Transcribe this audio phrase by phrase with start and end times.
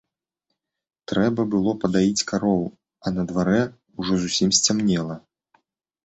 [1.09, 2.63] Трэба было падаіць карову,
[3.05, 3.59] а на дварэ
[3.99, 5.19] ўжо зусім сцямнела.